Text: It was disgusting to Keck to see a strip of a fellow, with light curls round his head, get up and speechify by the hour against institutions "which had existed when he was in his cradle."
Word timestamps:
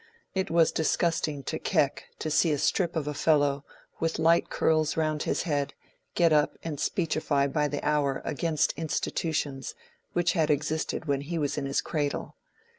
It 0.33 0.49
was 0.49 0.71
disgusting 0.71 1.43
to 1.43 1.59
Keck 1.59 2.05
to 2.17 2.31
see 2.31 2.51
a 2.51 2.57
strip 2.57 2.95
of 2.95 3.07
a 3.07 3.13
fellow, 3.13 3.63
with 3.99 4.17
light 4.17 4.49
curls 4.49 4.97
round 4.97 5.21
his 5.21 5.43
head, 5.43 5.75
get 6.15 6.33
up 6.33 6.57
and 6.63 6.79
speechify 6.79 7.45
by 7.45 7.67
the 7.67 7.87
hour 7.87 8.23
against 8.25 8.73
institutions 8.75 9.75
"which 10.13 10.33
had 10.33 10.49
existed 10.49 11.05
when 11.05 11.21
he 11.21 11.37
was 11.37 11.55
in 11.55 11.67
his 11.67 11.81
cradle." 11.81 12.35